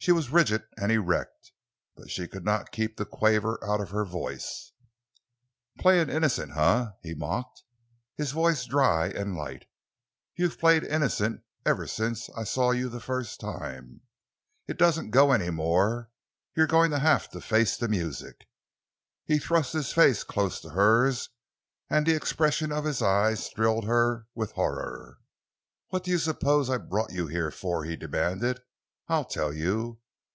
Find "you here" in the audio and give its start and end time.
27.12-27.50